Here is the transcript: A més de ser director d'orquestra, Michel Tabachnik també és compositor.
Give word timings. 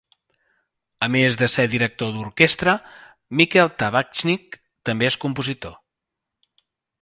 A 1.07 1.09
més 1.15 1.35
de 1.41 1.49
ser 1.55 1.65
director 1.73 2.15
d'orquestra, 2.15 2.73
Michel 3.43 3.69
Tabachnik 3.83 4.59
també 4.91 5.11
és 5.11 5.19
compositor. 5.27 5.77